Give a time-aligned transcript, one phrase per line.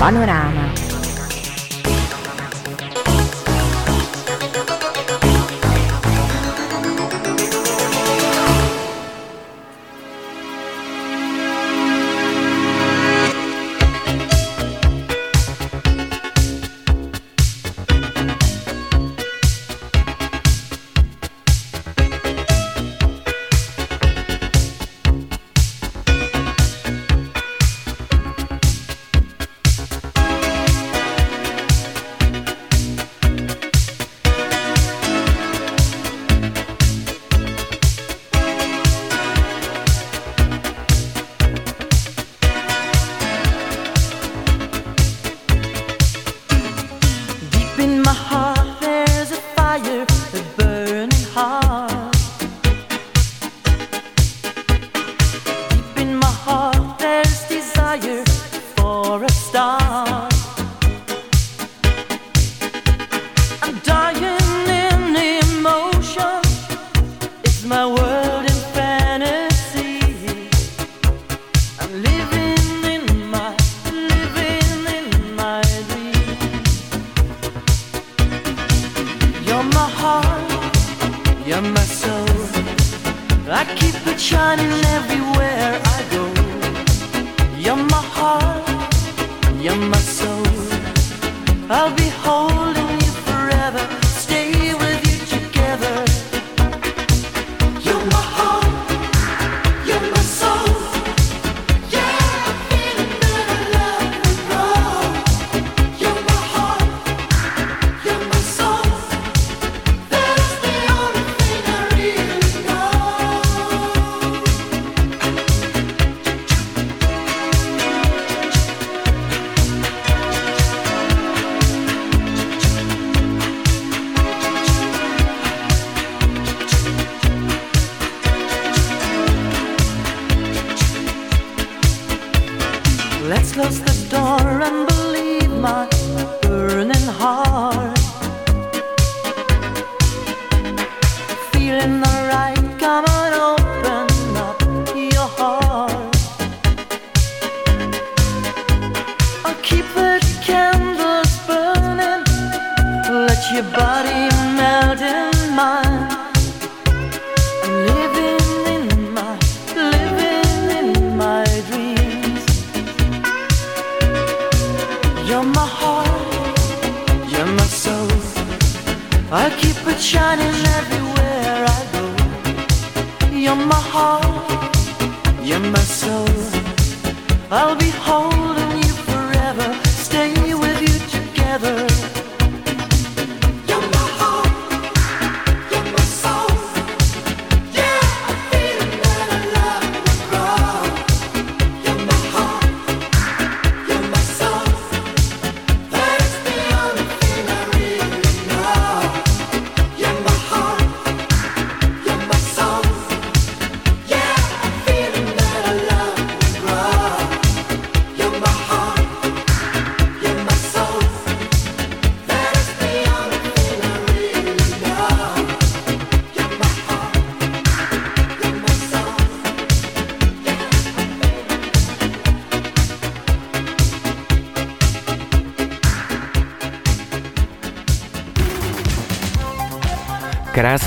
[0.00, 0.89] Panoráma.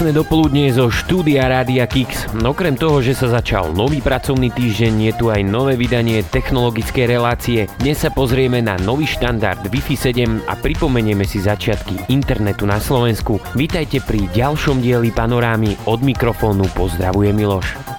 [0.03, 2.27] Krásne dopoludnie zo štúdia Rádia Kix.
[2.35, 7.71] Okrem toho, že sa začal nový pracovný týždeň, je tu aj nové vydanie technologickej relácie.
[7.79, 13.39] Dnes sa pozrieme na nový štandard Wi-Fi 7 a pripomenieme si začiatky internetu na Slovensku.
[13.55, 15.87] Vítajte pri ďalšom dieli panorámy.
[15.87, 17.92] Od mikrofónu pozdravuje Miloš.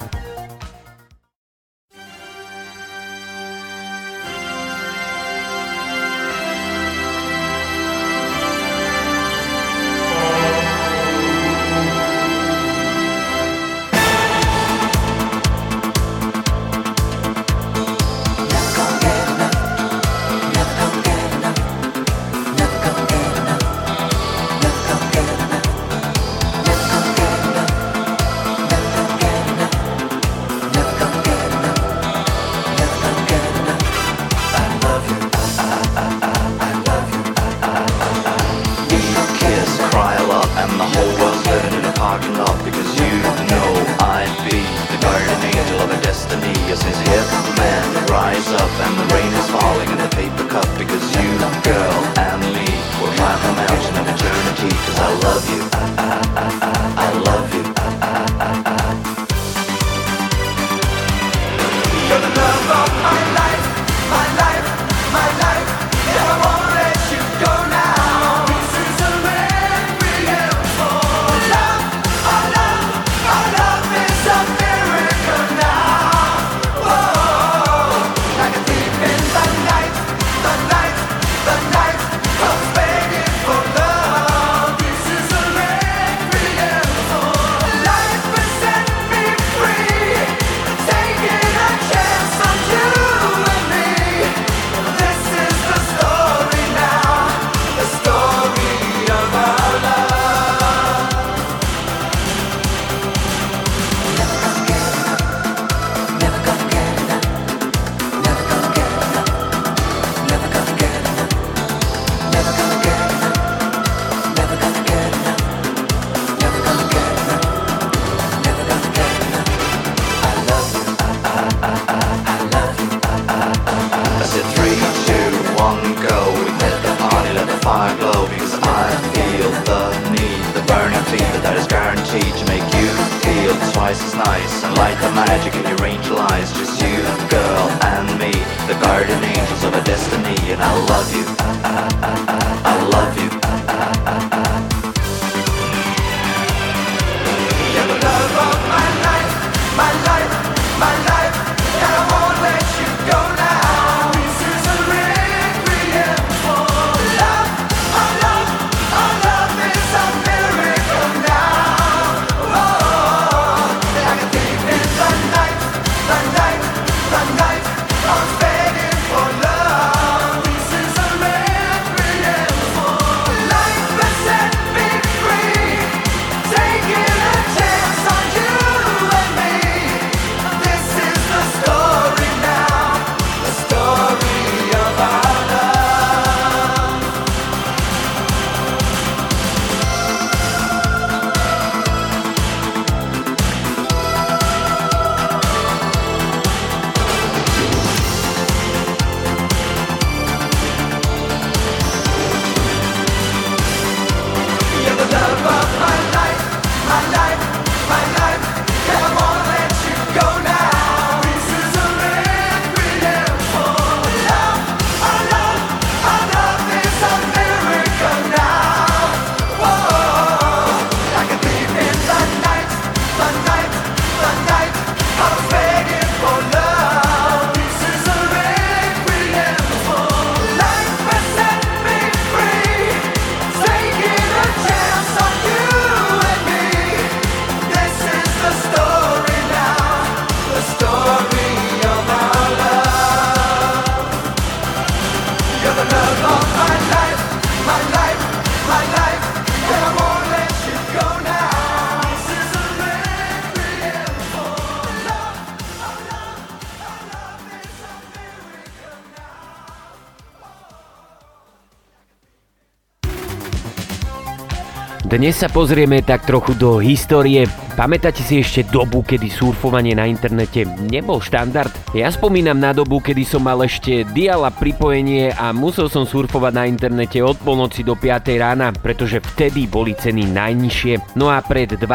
[265.14, 267.46] Dnes sa pozrieme tak trochu do histórie.
[267.78, 271.70] Pamätáte si ešte dobu, kedy surfovanie na internete nebol štandard?
[271.94, 276.66] Ja spomínam na dobu, kedy som mal ešte diala pripojenie a musel som surfovať na
[276.66, 281.14] internete od polnoci do 5 rána, pretože vtedy boli ceny najnižšie.
[281.14, 281.86] No a pred 20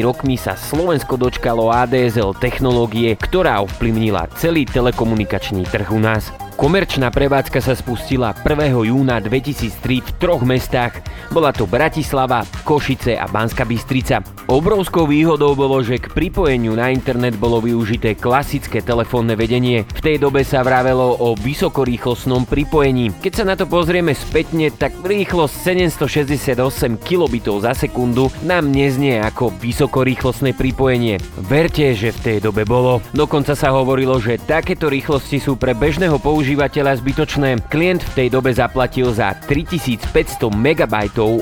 [0.00, 6.32] rokmi sa Slovensko dočkalo ADSL technológie, ktorá ovplyvnila celý telekomunikačný trh u nás.
[6.62, 8.86] Komerčná prevádzka sa spustila 1.
[8.86, 11.02] júna 2003 v troch mestách.
[11.34, 14.22] Bola to Bratislava, Košice a Banska Bystrica.
[14.46, 19.82] Obrovskou výhodou bolo, že k pripojeniu na internet bolo využité klasické telefónne vedenie.
[19.90, 23.10] V tej dobe sa vravelo o vysokorýchlostnom pripojení.
[23.10, 25.66] Keď sa na to pozrieme spätne, tak rýchlosť
[25.98, 26.62] 768
[27.02, 31.18] kilobitov za sekundu nám neznie ako vysokorýchlostné pripojenie.
[31.42, 33.02] Verte, že v tej dobe bolo.
[33.10, 37.50] Dokonca sa hovorilo, že takéto rýchlosti sú pre bežného používateľa zbytočné.
[37.72, 40.94] Klient v tej dobe zaplatil za 3500 MB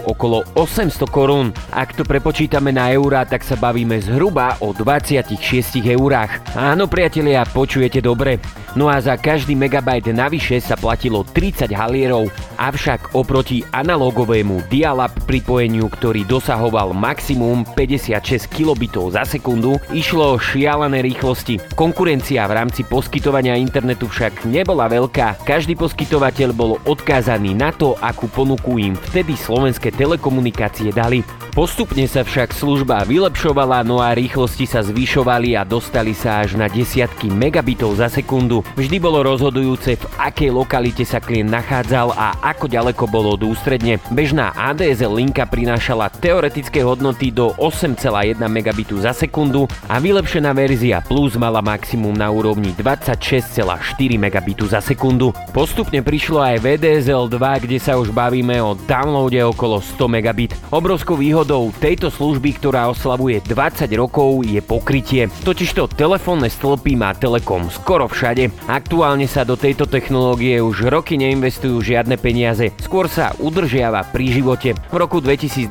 [0.07, 1.51] okolo 800 korún.
[1.75, 5.35] Ak to prepočítame na eurá, tak sa bavíme zhruba o 26
[5.83, 6.55] eurách.
[6.55, 8.39] Áno, priatelia, počujete dobre.
[8.79, 15.91] No a za každý megabajt navyše sa platilo 30 halierov, avšak oproti analogovému dial-up pripojeniu,
[15.91, 21.59] ktorý dosahoval maximum 56 kilobitov za sekundu, išlo o šialené rýchlosti.
[21.75, 25.41] Konkurencia v rámci poskytovania internetu však nebola veľká veľká.
[25.49, 31.25] Každý poskytovateľ bol odkázaný na to, akú ponuku im vtedy slovenské telekomunikácie dali.
[31.51, 36.71] Postupne sa však služba vylepšovala, no a rýchlosti sa zvyšovali a dostali sa až na
[36.71, 38.63] desiatky megabitov za sekundu.
[38.79, 43.99] Vždy bolo rozhodujúce, v akej lokalite sa klient nachádzal a ako ďaleko bolo od ústredne.
[44.15, 51.35] Bežná ADSL linka prinášala teoretické hodnoty do 8,1 megabitu za sekundu a vylepšená verzia Plus
[51.35, 55.33] mala maximum na úrovni 26,4 megabitu za sekundu.
[55.55, 60.53] Postupne prišlo aj VDSL 2, kde sa už bavíme o downloade okolo 100 megabit.
[60.69, 65.29] Obrovskou Výhodou tejto služby, ktorá oslavuje 20 rokov, je pokrytie.
[65.45, 68.51] Totižto telefónne stĺpy má Telekom skoro všade.
[68.67, 74.75] Aktuálne sa do tejto technológie už roky neinvestujú žiadne peniaze, skôr sa udržiava pri živote.
[74.91, 75.71] V roku 2021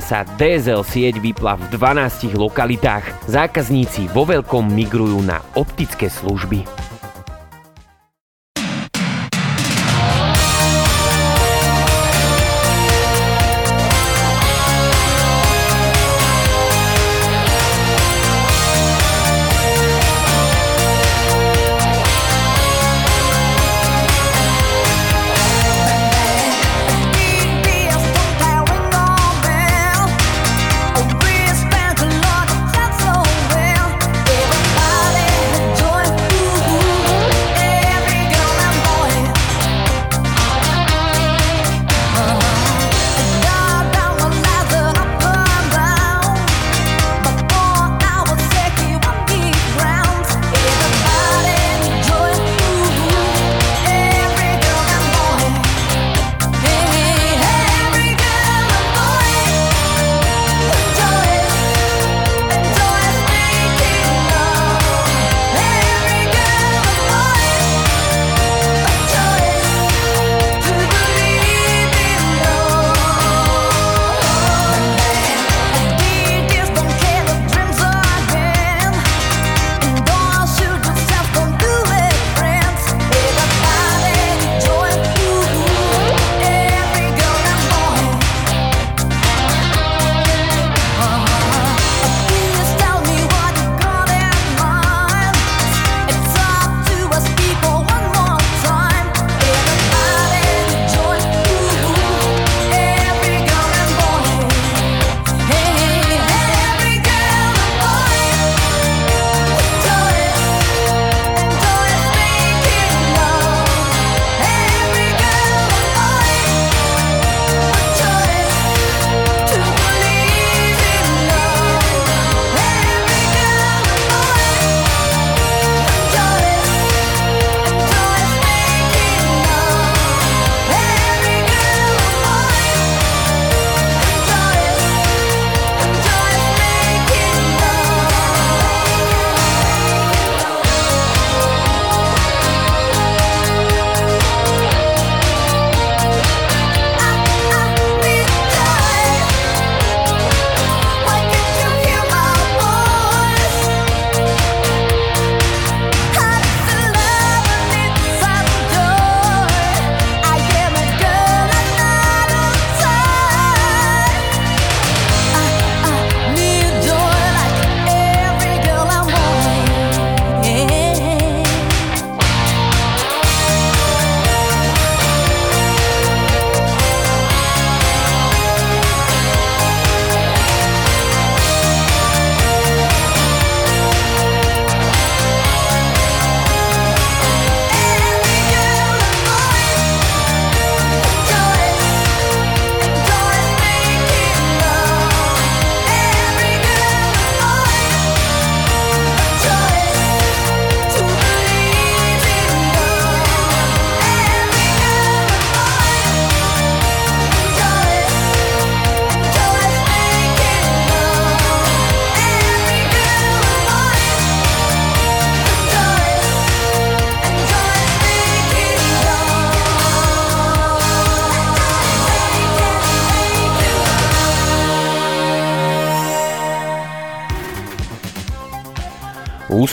[0.00, 3.28] sa DSL sieť vypla v 12 lokalitách.
[3.28, 6.95] Zákazníci vo veľkom migrujú na optické služby.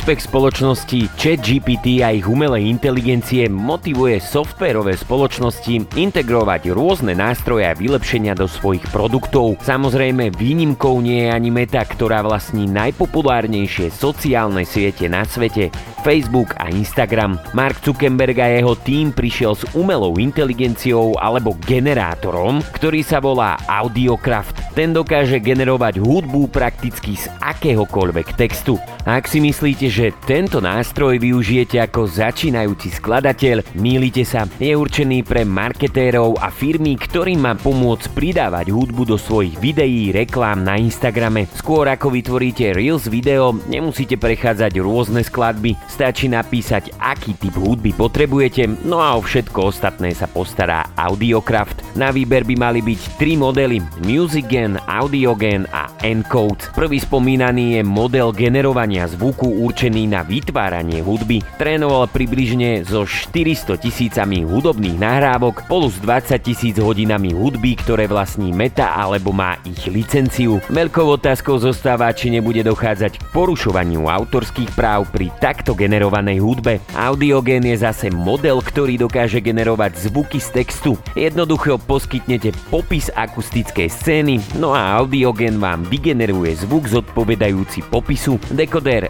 [0.04, 8.36] Úspech spoločnosti ChatGPT a ich umelej inteligencie motivuje softverové spoločnosti integrovať rôzne nástroje a vylepšenia
[8.36, 9.56] do svojich produktov.
[9.64, 15.72] Samozrejme, výnimkou nie je ani Meta, ktorá vlastní najpopulárnejšie sociálne siete na svete,
[16.04, 17.40] Facebook a Instagram.
[17.56, 24.76] Mark Zuckerberg a jeho tým prišiel s umelou inteligenciou alebo generátorom, ktorý sa volá Audiocraft.
[24.76, 28.76] Ten dokáže generovať hudbu prakticky z akéhokoľvek textu.
[29.08, 34.50] Ak si myslíte, že tento nástroj využijete ako začínajúci skladateľ, mýlite sa.
[34.58, 40.66] Je určený pre marketérov a firmy, ktorým má pomôcť pridávať hudbu do svojich videí, reklám
[40.66, 41.46] na Instagrame.
[41.54, 48.66] Skôr ako vytvoríte Reels video, nemusíte prechádzať rôzne skladby, stačí napísať, aký typ hudby potrebujete,
[48.90, 51.94] no a o všetko ostatné sa postará Audiocraft.
[51.94, 54.50] Na výber by mali byť tri modely Music
[54.90, 56.74] Audiogen a Encode.
[56.74, 64.46] Prvý spomínaný je model generovania zvuku určený na vytváranie hudby, trénoval približne so 400 tisícami
[64.46, 70.62] hudobných nahrávok spolu s 20 tisíc hodinami hudby, ktoré vlastní Meta alebo má ich licenciu.
[70.70, 76.78] Veľkou otázkou zostáva, či nebude dochádzať k porušovaniu autorských práv pri takto generovanej hudbe.
[76.94, 80.94] Audiogen je zase model, ktorý dokáže generovať zvuky z textu.
[81.18, 88.38] Jednoducho poskytnete popis akustickej scény, no a Audiogen vám vygeneruje zvuk zodpovedajúci popisu.
[88.54, 89.08] Dekod Decoder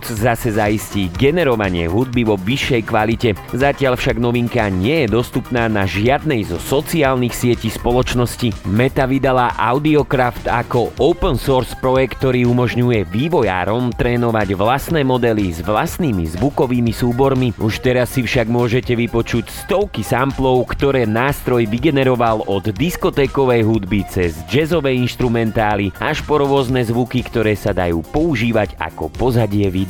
[0.00, 3.36] Encode zase zaistí generovanie hudby vo vyššej kvalite.
[3.52, 8.64] Zatiaľ však novinka nie je dostupná na žiadnej zo sociálnych sietí spoločnosti.
[8.64, 16.24] Meta vydala Audiocraft ako open source projekt, ktorý umožňuje vývojárom trénovať vlastné modely s vlastnými
[16.32, 17.52] zvukovými súbormi.
[17.60, 24.40] Už teraz si však môžete vypočuť stovky samplov, ktoré nástroj vygeneroval od diskotékovej hudby cez
[24.48, 29.89] jazzové inštrumentály až po rôzne zvuky, ktoré sa dajú používať ako pozadie videí.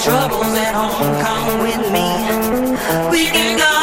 [0.00, 1.20] troubles at home.
[1.20, 2.08] Come with me.
[3.12, 3.76] We can go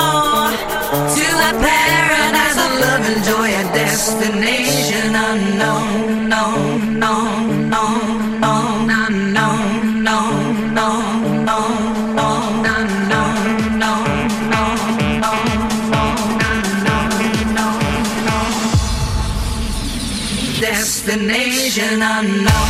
[1.15, 10.03] to a paradise of love and joy, a destination unknown, known, known, known, known, unknown,
[10.03, 13.39] known, known, known, known, unknown.
[20.59, 22.68] Destination unknown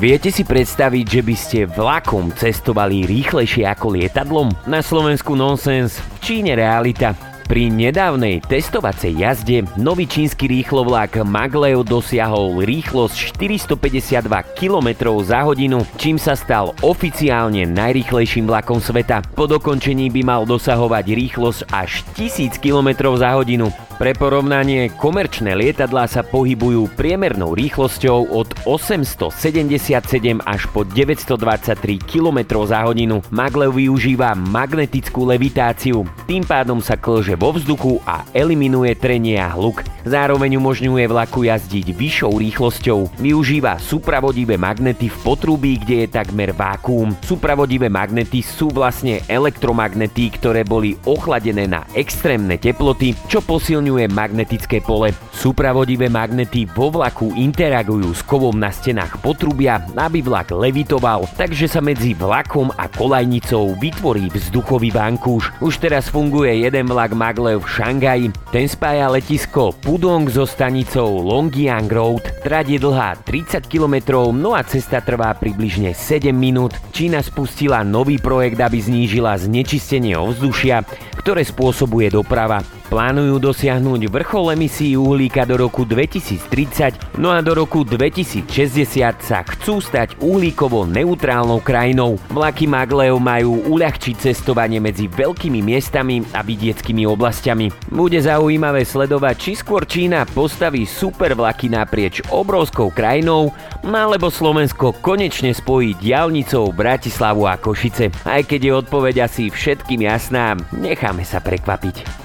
[0.00, 4.48] Viete si predstaviť, že by ste vlakom cestovali rýchlejšie ako lietadlom?
[4.64, 7.12] Na Slovensku nonsens, v Číne realita.
[7.44, 14.24] Pri nedávnej testovacej jazde nový čínsky rýchlovlak Maglev dosiahol rýchlosť 452
[14.56, 14.88] km
[15.20, 19.20] za hodinu, čím sa stal oficiálne najrýchlejším vlakom sveta.
[19.36, 23.68] Po dokončení by mal dosahovať rýchlosť až 1000 km za hodinu.
[24.00, 32.80] Pre porovnanie, komerčné lietadlá sa pohybujú priemernou rýchlosťou od 877 až po 923 km za
[32.88, 33.20] hodinu.
[33.28, 39.84] Maglev využíva magnetickú levitáciu, tým pádom sa klže vo vzduchu a eliminuje trenie a hluk.
[40.08, 43.20] Zároveň umožňuje vlaku jazdiť vyššou rýchlosťou.
[43.20, 47.12] Využíva supravodivé magnety v potrubí, kde je takmer vákuum.
[47.20, 54.78] Supravodivé magnety sú vlastne elektromagnety, ktoré boli ochladené na extrémne teploty, čo posilňuje ovplyvňuje magnetické
[54.78, 55.10] pole.
[55.34, 61.82] Súpravodivé magnety vo vlaku interagujú s kovom na stenách potrubia, aby vlak levitoval, takže sa
[61.82, 65.50] medzi vlakom a kolajnicou vytvorí vzduchový vankúš.
[65.58, 68.26] Už teraz funguje jeden vlak Maglev v Šangaji.
[68.54, 72.22] Ten spája letisko Pudong so stanicou Longjiang Road.
[72.46, 76.78] Trať je dlhá 30 km, no a cesta trvá približne 7 minút.
[76.94, 80.86] Čína spustila nový projekt, aby znížila znečistenie ovzdušia,
[81.18, 82.79] ktoré spôsobuje doprava.
[82.90, 88.50] Plánujú dosiahnuť vrchol emisí uhlíka do roku 2030, no a do roku 2060
[89.22, 92.18] sa chcú stať uhlíkovo neutrálnou krajinou.
[92.34, 97.70] Vlaky Maglev majú uľahčiť cestovanie medzi veľkými miestami a vidieckými oblastiami.
[97.94, 103.54] Bude zaujímavé sledovať, či skôr Čína postaví super vlaky naprieč obrovskou krajinou,
[103.86, 108.10] alebo Slovensko konečne spojí diálnicou Bratislavu a Košice.
[108.26, 112.19] Aj keď je odpoveď asi všetkým jasná, necháme sa prekvapiť.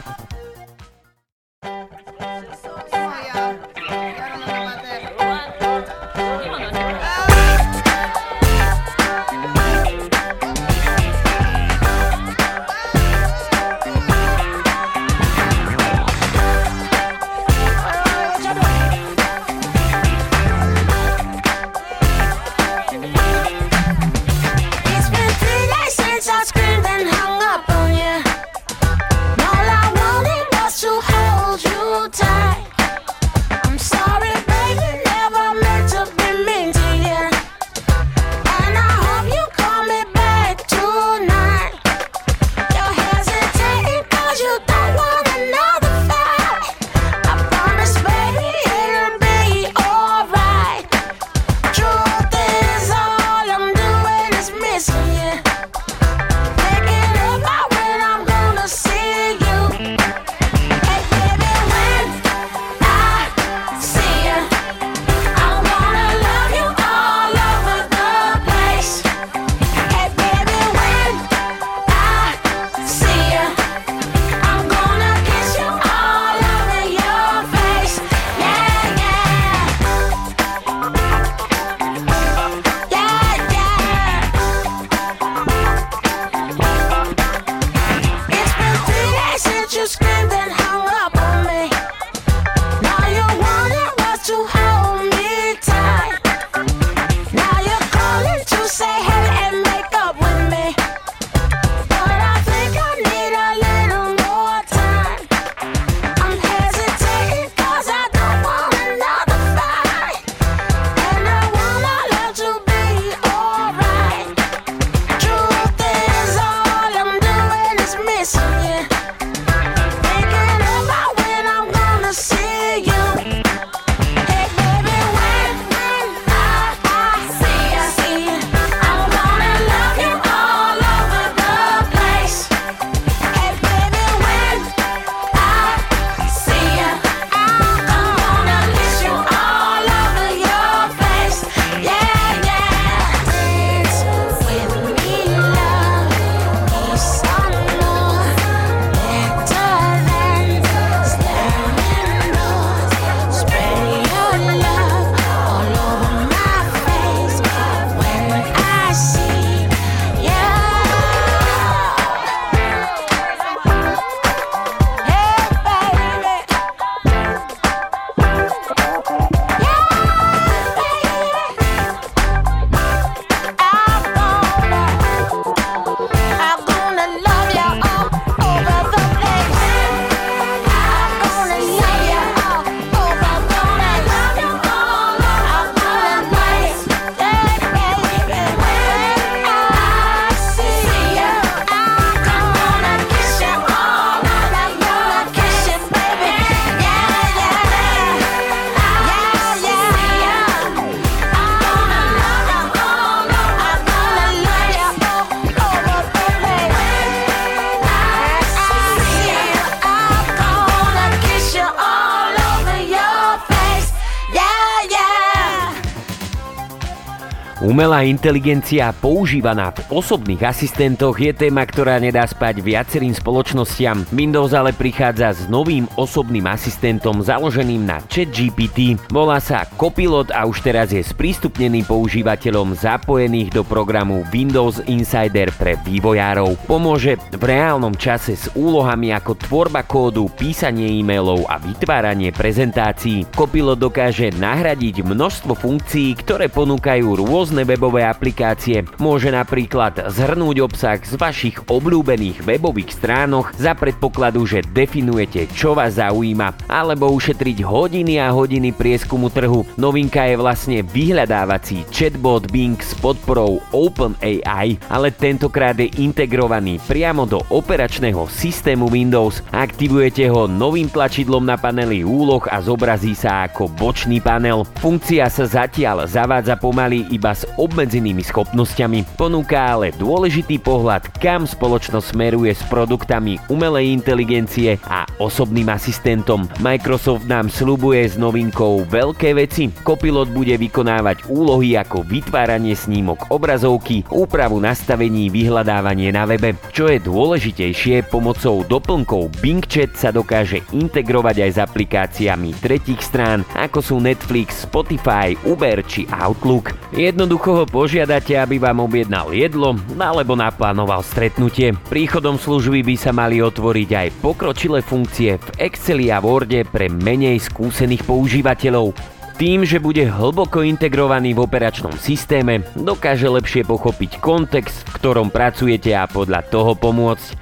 [217.96, 224.04] Umelá inteligencia používaná v osobných asistentoch je téma, ktorá nedá spať viacerým spoločnostiam.
[224.12, 229.00] Windows ale prichádza s novým osobným asistentom založeným na ChatGPT.
[229.08, 235.80] Volá sa Copilot a už teraz je sprístupnený používateľom zapojených do programu Windows Insider pre
[235.80, 236.68] vývojárov.
[236.68, 243.24] Pomôže v reálnom čase s úlohami ako tvorba kódu, písanie e-mailov a vytváranie prezentácií.
[243.32, 248.82] Copilot dokáže nahradiť množstvo funkcií, ktoré ponúkajú rôzne rôzne webové aplikácie.
[248.98, 256.02] Môže napríklad zhrnúť obsah z vašich obľúbených webových stránok za predpokladu, že definujete, čo vás
[256.02, 259.70] zaujíma, alebo ušetriť hodiny a hodiny prieskumu trhu.
[259.78, 267.46] Novinka je vlastne vyhľadávací chatbot Bing s podporou OpenAI, ale tentokrát je integrovaný priamo do
[267.54, 269.46] operačného systému Windows.
[269.54, 274.66] Aktivujete ho novým tlačidlom na paneli úloh a zobrazí sa ako bočný panel.
[274.82, 277.46] Funkcia sa zatiaľ zavádza pomaly iba s
[277.76, 279.20] obmedzenými schopnosťami.
[279.20, 286.48] Ponúka ale dôležitý pohľad, kam spoločnosť smeruje s produktami umelej inteligencie a osobným asistentom.
[286.64, 289.68] Microsoft nám slubuje s novinkou veľké veci.
[289.84, 296.56] Copilot bude vykonávať úlohy ako vytváranie snímok obrazovky, úpravu nastavení, vyhľadávanie na webe.
[296.72, 303.44] Čo je dôležitejšie, pomocou doplnkov Bing Chat sa dokáže integrovať aj s aplikáciami tretich strán,
[303.52, 306.72] ako sú Netflix, Spotify, Uber či Outlook.
[306.96, 311.74] Jednoducho Jednoducho ho požiadate, aby vám objednal jedlo alebo naplánoval stretnutie.
[311.90, 317.42] Príchodom služby by sa mali otvoriť aj pokročilé funkcie v Exceli a Worde pre menej
[317.42, 318.94] skúsených používateľov.
[319.42, 325.92] Tým, že bude hlboko integrovaný v operačnom systéme, dokáže lepšie pochopiť kontext, v ktorom pracujete
[325.98, 327.34] a podľa toho pomôcť.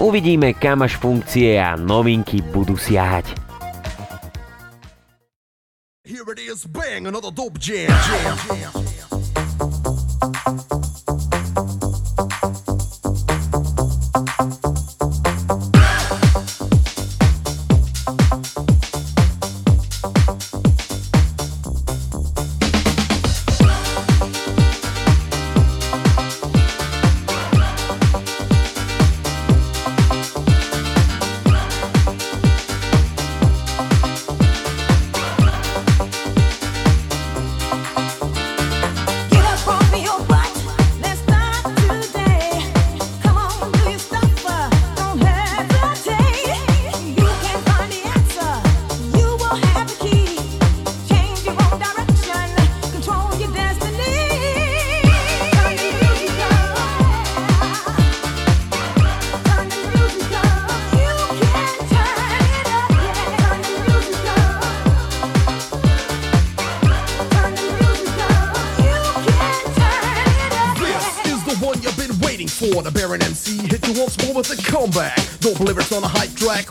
[0.00, 3.28] Uvidíme, kam až funkcie a novinky budú siahať.
[6.02, 7.92] Here it is, bang, another dope jam.
[7.92, 9.15] jam, jam, jam.
[10.18, 10.34] Thank
[14.64, 14.65] you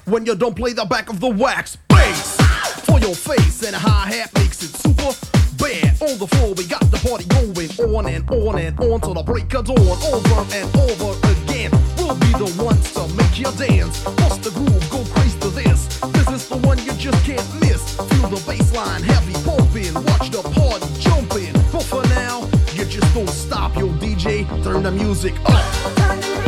[0.06, 2.38] when you don't play the back of the wax bass
[2.88, 5.12] for your face and a hi hat makes it super
[5.60, 6.02] bad.
[6.02, 9.22] On the floor, we got the party going on and on and on till the
[9.22, 9.78] break of dawn.
[9.78, 14.02] Over and over again, we'll be the ones to make you dance.
[14.16, 16.00] Bust the groove, go crazy to this.
[16.00, 17.98] This is the one you just can't miss.
[17.98, 21.52] Feel the bass line heavy pumping, watch the party jumping.
[21.74, 24.48] But for now, you just don't stop, your DJ.
[24.64, 26.45] Turn the music up.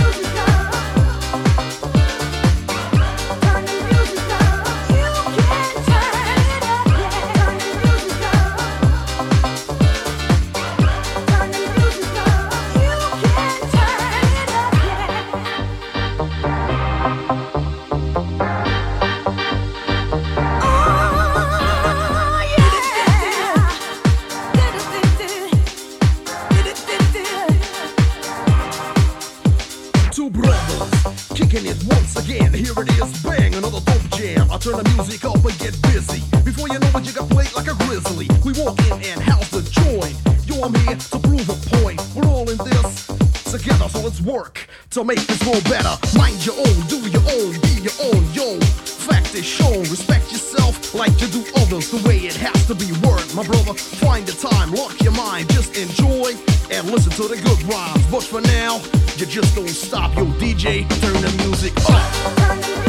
[30.17, 32.51] two brothers kicking it once again.
[32.51, 34.49] Here it is, bang, another dope jam.
[34.49, 36.23] I turn the music up and get busy.
[36.43, 38.27] Before you know it, you got played like a grizzly.
[38.43, 40.17] We walk in and house the joint.
[40.47, 42.01] Yo, I'm here to prove a point.
[42.15, 43.16] We're all in this
[43.51, 45.95] together, so let's work to make this world better.
[46.17, 48.59] Mind your own, do your own, be your own, yo.
[49.07, 52.91] Fact is shown, respect yourself like you do others, the way it has to be
[53.07, 53.33] worked.
[53.35, 56.33] My brother, find the time, lock your mind, just enjoy
[56.71, 58.05] and listen to the good rhymes.
[58.11, 58.81] But for now,
[59.17, 62.86] you just don't stop, yo, DJ, turn the music up.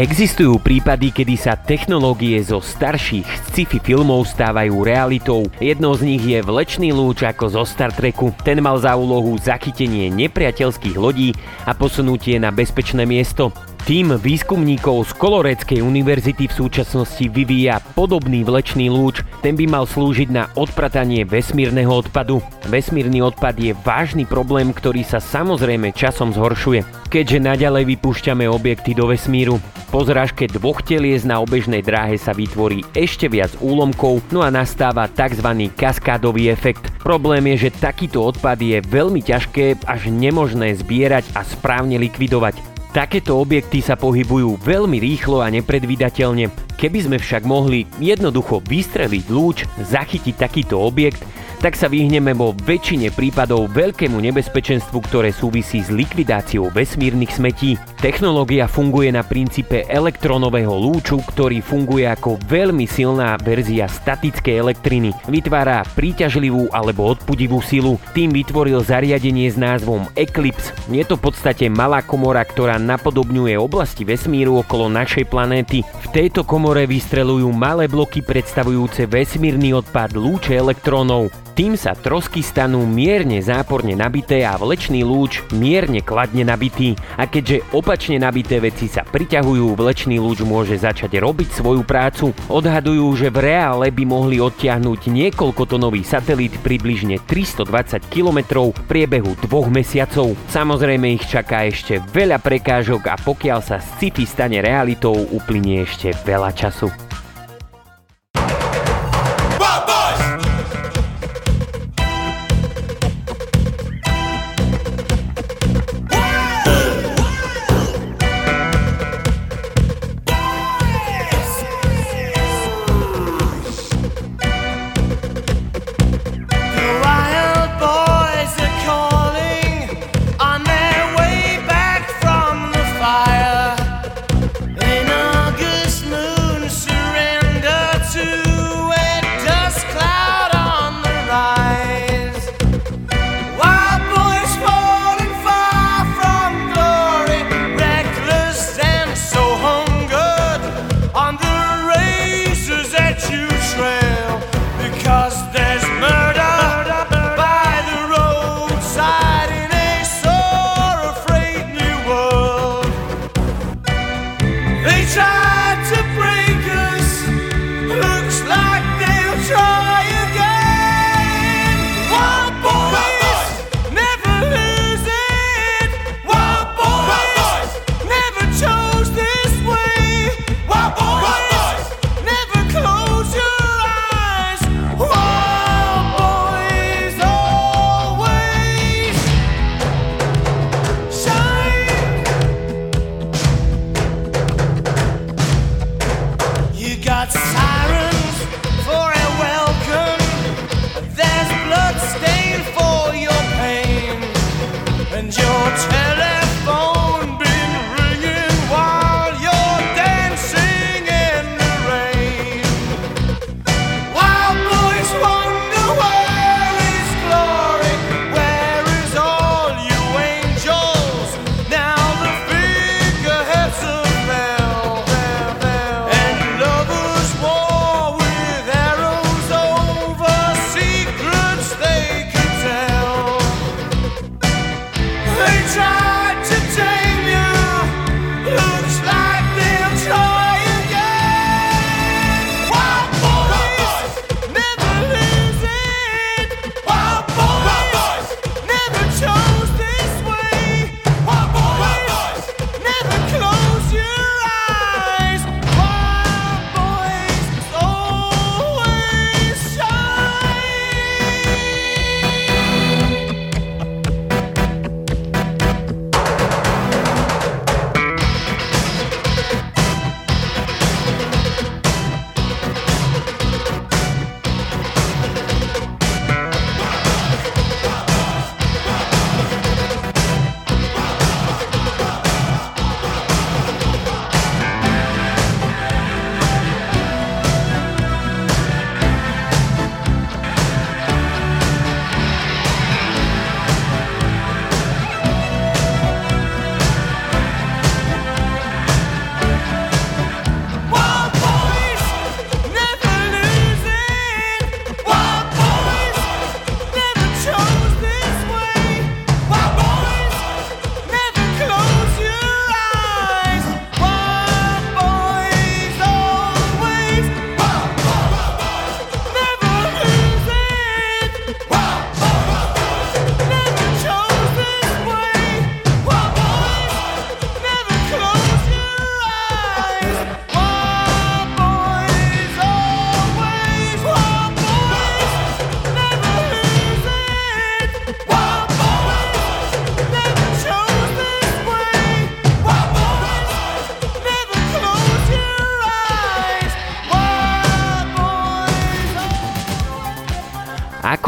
[0.00, 5.44] Existujú prípady, kedy sa technológie zo starších sci-fi filmov stávajú realitou.
[5.60, 8.32] Jednou z nich je vlečný lúč ako zo Star Treku.
[8.40, 11.36] Ten mal za úlohu zachytenie nepriateľských lodí
[11.68, 13.52] a posunutie na bezpečné miesto.
[13.88, 19.24] Tým výskumníkov z Koloreckej univerzity v súčasnosti vyvíja podobný vlečný lúč.
[19.40, 22.44] Ten by mal slúžiť na odpratanie vesmírneho odpadu.
[22.68, 29.08] Vesmírny odpad je vážny problém, ktorý sa samozrejme časom zhoršuje, keďže naďalej vypúšťame objekty do
[29.08, 29.56] vesmíru.
[29.90, 35.10] Po zrážke dvoch telies na obežnej dráhe sa vytvorí ešte viac úlomkov, no a nastáva
[35.10, 35.66] tzv.
[35.74, 36.94] kaskádový efekt.
[37.02, 42.79] Problém je, že takýto odpad je veľmi ťažké až nemožné zbierať a správne likvidovať.
[42.90, 46.50] Takéto objekty sa pohybujú veľmi rýchlo a nepredvídateľne.
[46.74, 51.22] Keby sme však mohli jednoducho vystreliť lúč, zachytiť takýto objekt,
[51.60, 57.76] tak sa vyhneme vo väčšine prípadov veľkému nebezpečenstvu, ktoré súvisí s likvidáciou vesmírnych smetí.
[58.00, 65.12] Technológia funguje na princípe elektronového lúču, ktorý funguje ako veľmi silná verzia statickej elektriny.
[65.28, 68.00] Vytvára príťažlivú alebo odpudivú silu.
[68.16, 70.72] Tým vytvoril zariadenie s názvom Eclipse.
[70.88, 75.84] Je to v podstate malá komora, ktorá napodobňuje oblasti vesmíru okolo našej planéty.
[75.84, 81.28] V tejto komore vystrelujú malé bloky predstavujúce vesmírny odpad lúče elektrónov.
[81.60, 86.96] Tým sa trosky stanú mierne záporne nabité a vlečný lúč mierne kladne nabitý.
[87.20, 92.32] A keďže opačne nabité veci sa priťahujú, vlečný lúč môže začať robiť svoju prácu.
[92.48, 99.68] Odhadujú, že v reále by mohli odtiahnuť niekoľkotonový satelit približne 320 km v priebehu dvoch
[99.68, 100.32] mesiacov.
[100.48, 106.56] Samozrejme ich čaká ešte veľa prekážok a pokiaľ sa sci-fi stane realitou, uplynie ešte veľa
[106.56, 107.09] času.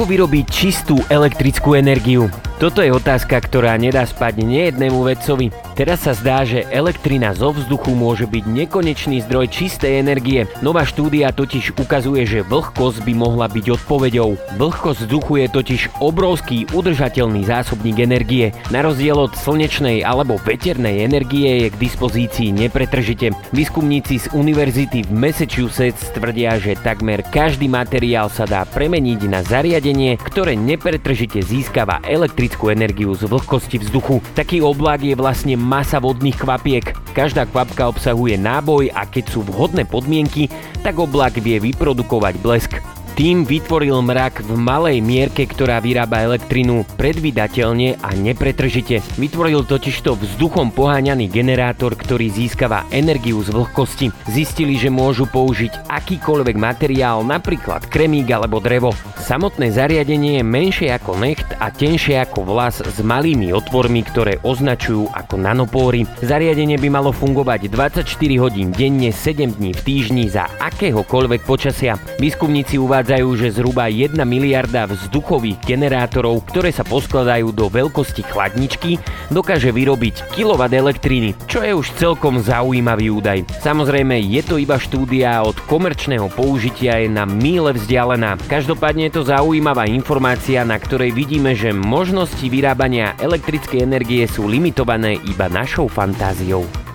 [0.03, 2.27] Ako vyrobiť čistú elektrickú energiu?
[2.63, 5.51] Toto je otázka, ktorá nedá spať nejednému vedcovi.
[5.75, 10.47] Teraz sa zdá, že elektrina zo vzduchu môže byť nekonečný zdroj čistej energie.
[10.63, 14.39] Nová štúdia totiž ukazuje, že vlhkosť by mohla byť odpoveďou.
[14.63, 18.55] Vlhkosť vzduchu je totiž obrovský udržateľný zásobník energie.
[18.71, 23.35] Na rozdiel od slnečnej alebo veternej energie je k dispozícii nepretržite.
[23.51, 30.15] Výskumníci z univerzity v Massachusetts tvrdia, že takmer každý materiál sa dá premeniť na zariadenie,
[30.15, 34.21] ktoré nepretržite získava elektrickú energiu z vlhkosti vzduchu.
[34.37, 36.93] Taký oblak je vlastne masa vodných kvapiek.
[37.17, 40.53] Každá kvapka obsahuje náboj a keď sú vhodné podmienky,
[40.85, 43.02] tak oblak vie vyprodukovať blesk.
[43.13, 49.05] Tým vytvoril mrak v malej mierke, ktorá vyrába elektrinu predvydateľne a nepretržite.
[49.21, 54.09] Vytvoril totižto vzduchom poháňaný generátor, ktorý získava energiu z vlhkosti.
[54.33, 58.97] Zistili, že môžu použiť akýkoľvek materiál, napríklad kremík alebo drevo.
[59.21, 65.13] Samotné zariadenie je menšie ako necht a tenšie ako vlas s malými otvormi, ktoré označujú
[65.13, 66.09] ako nanopóry.
[66.25, 68.09] Zariadenie by malo fungovať 24
[68.41, 72.01] hodín denne, 7 dní v týždni za akéhokoľvek počasia.
[72.17, 79.03] Výskumníci uvádzajú, že zhruba 1 miliarda vzduchových generátorov, ktoré sa poskladajú do veľkosti chladničky,
[79.35, 83.45] dokáže vyrobiť kW elektriny, čo je už celkom zaujímavý údaj.
[83.61, 88.39] Samozrejme, je to iba štúdia od komerčného použitia je na míle vzdialená.
[88.47, 95.19] Každopádne je to zaujímavá informácia, na ktorej vidíme, že možnosti vyrábania elektrickej energie sú limitované
[95.27, 96.92] iba našou fantáziou.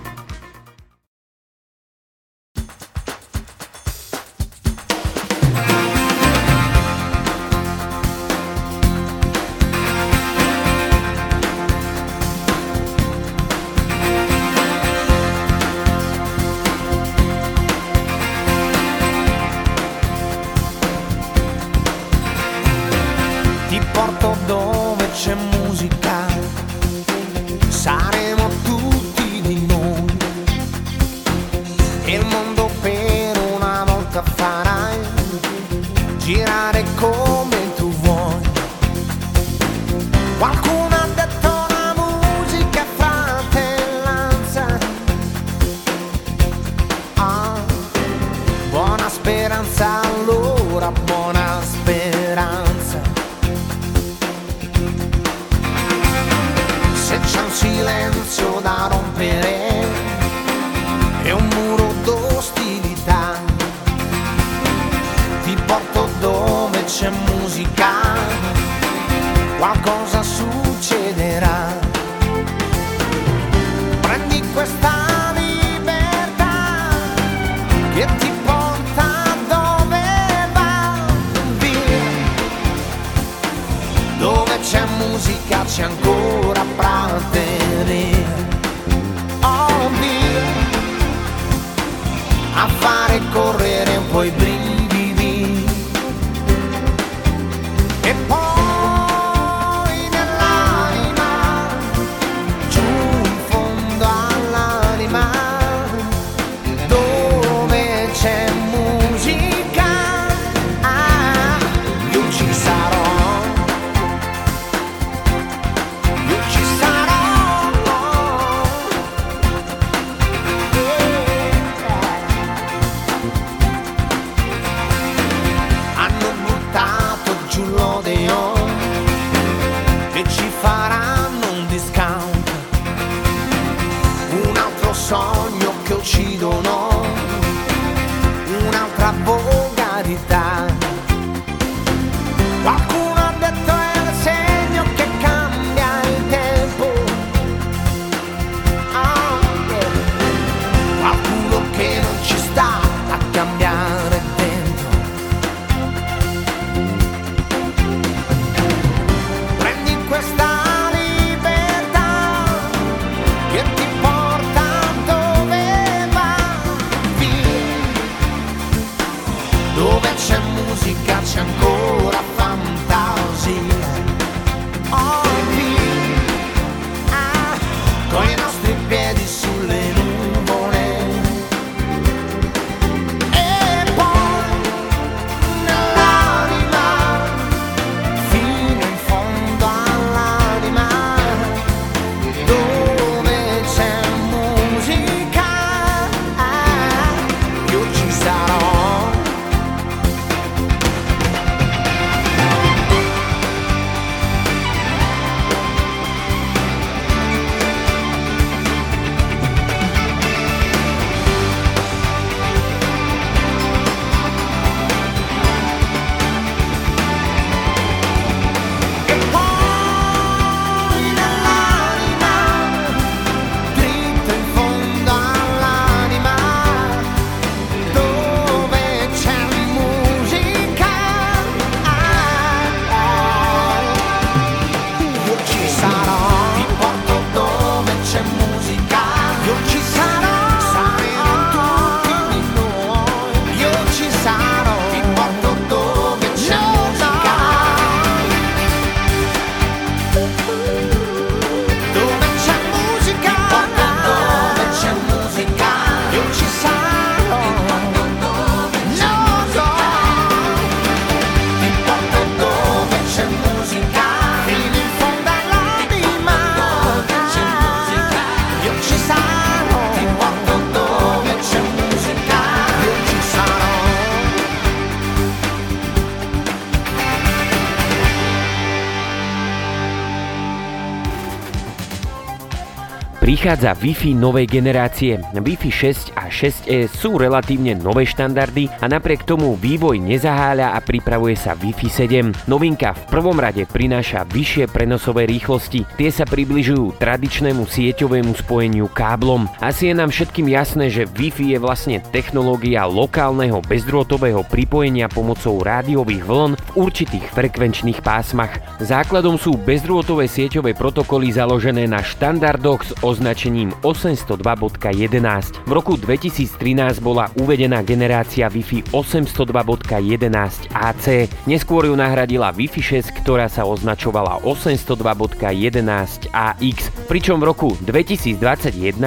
[283.48, 285.18] Prichádza Wi-Fi novej generácie.
[285.34, 291.32] Wi-Fi 6 a 6E sú relatívne nové štandardy a napriek tomu vývoj nezaháľa a pripravuje
[291.32, 292.44] sa Wi-Fi 7.
[292.52, 295.88] Novinka v prvom rade prináša vyššie prenosové rýchlosti.
[295.96, 299.48] Tie sa približujú tradičnému sieťovému spojeniu káblom.
[299.64, 306.28] Asi je nám všetkým jasné, že Wi-Fi je vlastne technológia lokálneho bezdrôtového pripojenia pomocou rádiových
[306.28, 308.60] vln v určitých frekvenčných pásmach.
[308.84, 315.64] Základom sú bezdrôtové sieťové protokoly založené na štandardoch s označením 802.11.
[315.64, 321.30] V roku 2013 bola uvedená generácia Wi-Fi 802.11 AC.
[321.46, 326.90] Neskôr ju nahradila Wi-Fi 6, ktorá sa označovala 802.11 AX.
[327.06, 328.34] Pričom v roku 2021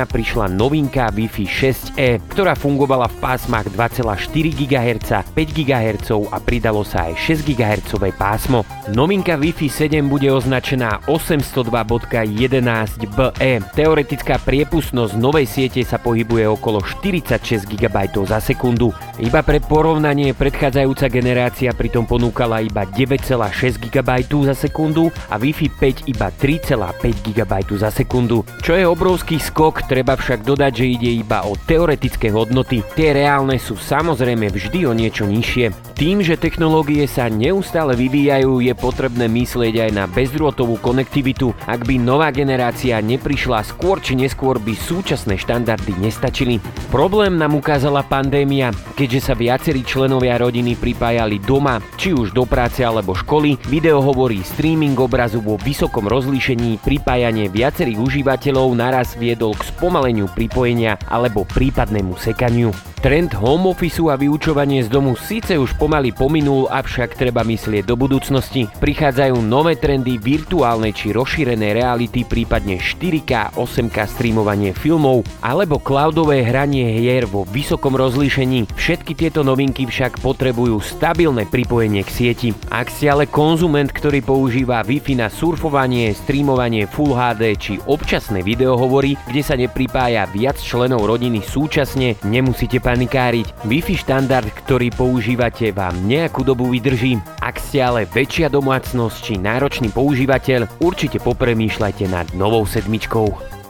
[0.08, 7.12] prišla novinka Wi-Fi 6E, ktorá fungovala v pásmach 2,4 GHz, 5 GHz a pridalo sa
[7.12, 8.64] aj 6 GHz pásmo.
[8.96, 13.52] Novinka Wi-Fi 7 bude označená 802.11BE.
[13.76, 17.98] Teoretická priepustnosť novej siete sa pohybuje okolo 46 GB
[18.30, 18.94] za sekundu.
[19.18, 24.10] Iba pre porovnanie predchádzajúca generácia pritom ponúkala iba 9,6 GB
[24.46, 25.68] za sekundu a Wi-Fi
[26.06, 28.46] 5 iba 3,5 GB za sekundu.
[28.62, 32.86] Čo je obrovský skok, treba však dodať, že ide iba o teoretické hodnoty.
[32.94, 35.98] Tie reálne sú samozrejme vždy o niečo nižšie.
[35.98, 41.54] Tým, že technológie sa neustále vyvíjajú, je potrebné myslieť aj na bezdrôtovú konektivitu.
[41.66, 46.62] Ak by nová generácia neprišla skôr či neskôr by súčasné štandardy nestačili.
[46.92, 52.84] Problém nám ukázala pandémia, keďže sa viacerí členovia rodiny pripájali doma, či už do práce
[52.84, 59.72] alebo školy, video hovorí streaming obrazu vo vysokom rozlíšení, pripájanie viacerých užívateľov naraz viedol k
[59.72, 62.76] spomaleniu pripojenia alebo prípadnému sekaniu.
[63.02, 67.98] Trend home office a vyučovanie z domu síce už pomaly pominul, avšak treba myslieť do
[67.98, 68.70] budúcnosti.
[68.78, 76.81] Prichádzajú nové trendy virtuálnej či rozšírenej reality, prípadne 4K, 8K streamovanie filmov alebo cloudové hranie
[76.90, 78.74] hier vo vysokom rozlíšení.
[78.74, 82.50] Všetky tieto novinky však potrebujú stabilné pripojenie k sieti.
[82.74, 89.14] Ak ste ale konzument, ktorý používa Wi-Fi na surfovanie, streamovanie Full HD či občasné videohovory,
[89.30, 93.70] kde sa nepripája viac členov rodiny súčasne, nemusíte panikáriť.
[93.70, 97.22] Wi-Fi štandard, ktorý používate, vám nejakú dobu vydrží.
[97.38, 103.61] Ak ste ale väčšia domácnosť či náročný používateľ, určite popremýšľajte nad novou sedmičkou.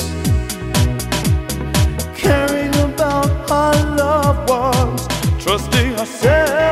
[2.16, 5.08] caring about our loved ones,
[5.43, 6.66] trusting ourselves,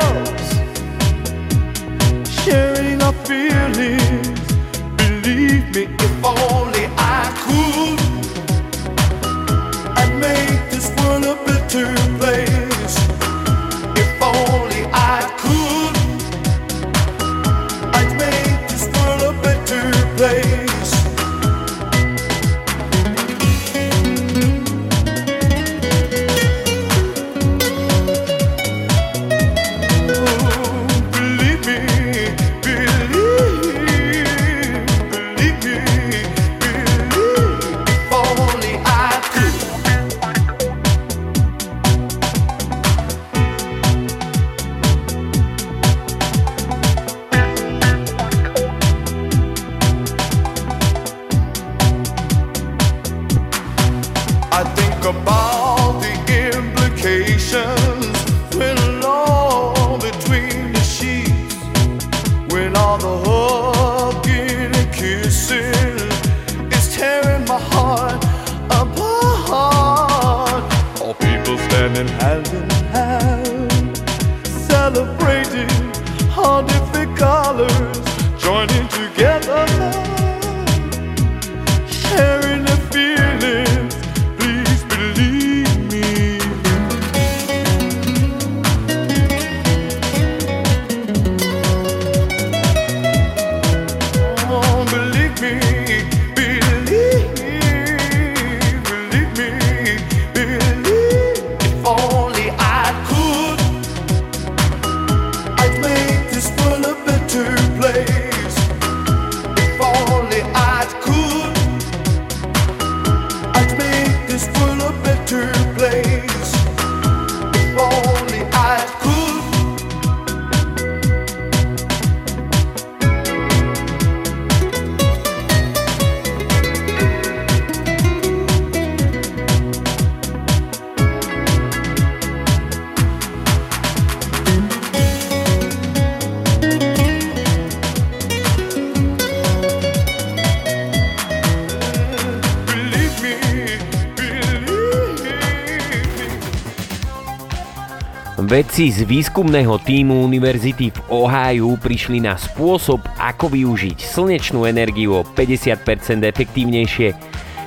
[148.76, 155.24] Vedci z výskumného týmu Univerzity v Ohio prišli na spôsob, ako využiť slnečnú energiu o
[155.24, 157.16] 50% efektívnejšie.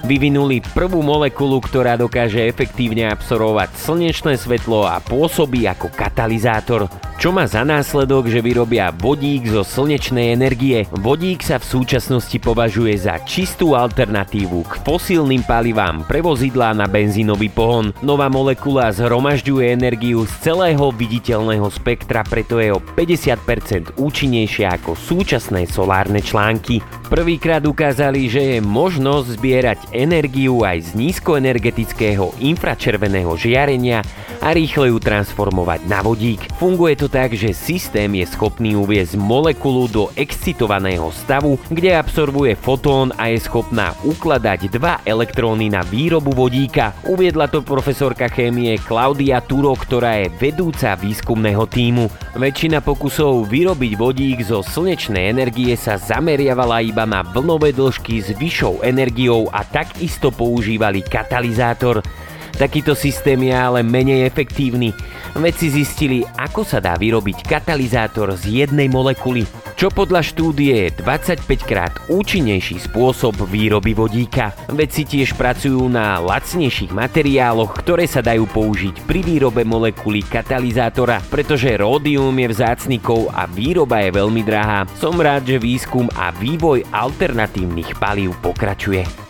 [0.06, 6.86] Vyvinuli prvú molekulu, ktorá dokáže efektívne absorbovať slnečné svetlo a pôsobí ako katalizátor
[7.20, 10.88] čo má za následok, že vyrobia vodík zo slnečnej energie.
[11.04, 17.52] Vodík sa v súčasnosti považuje za čistú alternatívu k fosílnym palivám pre vozidlá na benzínový
[17.52, 17.92] pohon.
[18.00, 25.68] Nová molekula zhromažďuje energiu z celého viditeľného spektra, preto je o 50% účinnejšia ako súčasné
[25.68, 26.80] solárne články.
[27.12, 34.08] Prvýkrát ukázali, že je možnosť zbierať energiu aj z nízkoenergetického infračerveného žiarenia
[34.40, 36.48] a rýchle ju transformovať na vodík.
[36.56, 43.10] Funguje to tak, že systém je schopný uviezť molekulu do excitovaného stavu, kde absorbuje fotón
[43.18, 46.94] a je schopná ukladať dva elektróny na výrobu vodíka.
[47.10, 52.06] Uviedla to profesorka chémie Klaudia Turo, ktorá je vedúca výskumného týmu.
[52.38, 58.86] Väčšina pokusov vyrobiť vodík zo slnečnej energie sa zameriavala iba na vlnové dĺžky s vyššou
[58.86, 62.06] energiou a takisto používali katalizátor.
[62.60, 64.92] Takýto systém je ale menej efektívny.
[65.32, 69.48] Vedci zistili, ako sa dá vyrobiť katalizátor z jednej molekuly,
[69.80, 74.52] čo podľa štúdie je 25 krát účinnejší spôsob výroby vodíka.
[74.76, 81.80] Vedci tiež pracujú na lacnejších materiáloch, ktoré sa dajú použiť pri výrobe molekuly katalizátora, pretože
[81.80, 84.84] ródium je vzácny kov a výroba je veľmi drahá.
[85.00, 89.29] Som rád, že výskum a vývoj alternatívnych palív pokračuje.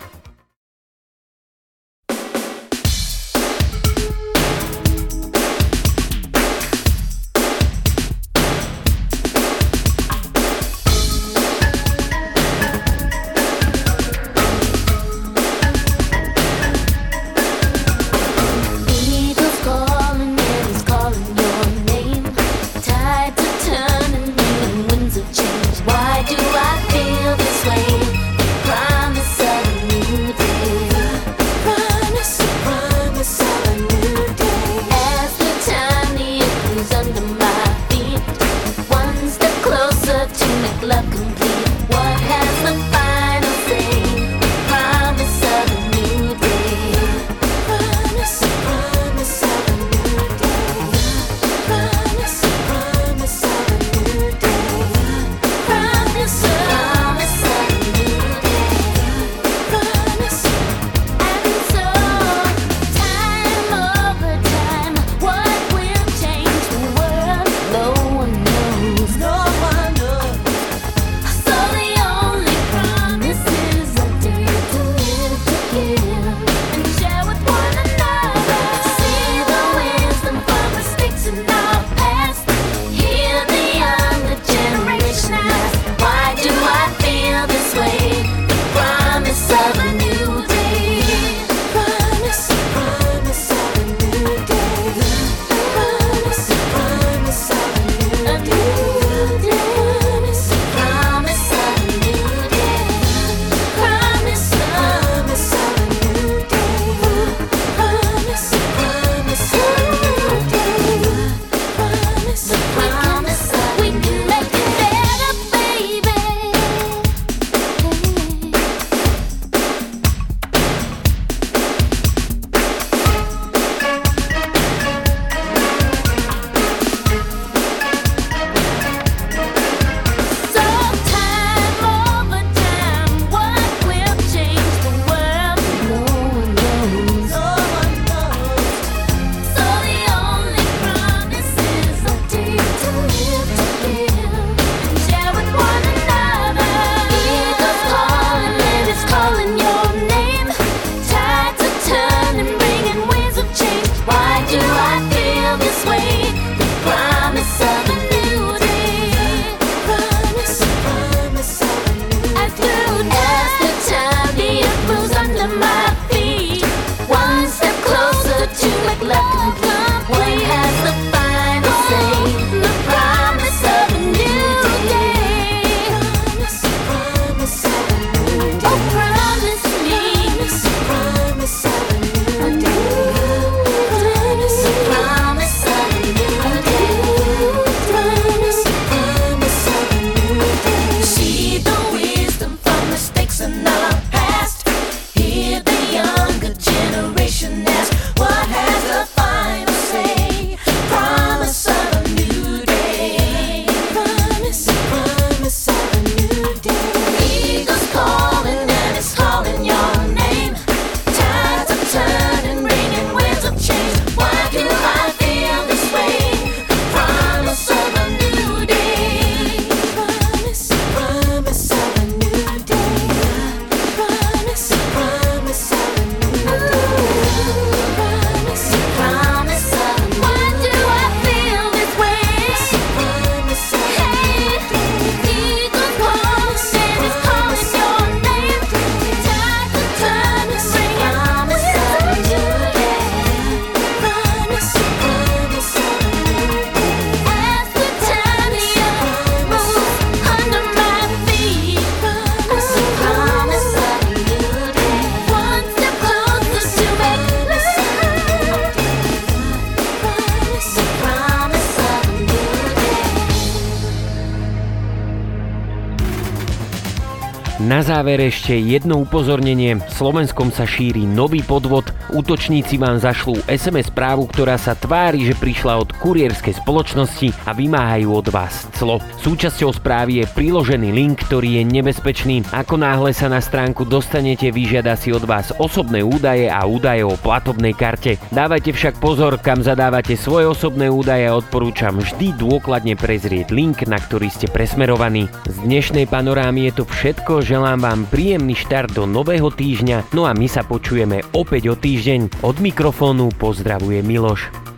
[268.10, 269.78] Záver ešte jedno upozornenie.
[269.78, 271.94] V Slovenskom sa šíri nový podvod.
[272.10, 278.10] Útočníci vám zašlú SMS správu, ktorá sa tvári, že prišla od kurierskej spoločnosti a vymáhajú
[278.10, 278.98] od vás clo.
[279.22, 282.42] Súčasťou správy je priložený link, ktorý je nebezpečný.
[282.50, 287.14] Ako náhle sa na stránku dostanete, vyžiada si od vás osobné údaje a údaje o
[287.14, 288.18] platobnej karte.
[288.34, 294.02] Dávajte však pozor, kam zadávate svoje osobné údaje a odporúčam vždy dôkladne prezrieť link, na
[294.02, 295.30] ktorý ste presmerovaní.
[295.46, 300.32] Z dnešnej panorámy je to všetko, želám vám príjemný štart do nového týždňa, no a
[300.32, 302.40] my sa počujeme opäť o týždeň.
[302.40, 304.69] Od mikrofónu pozdravuje Miloš.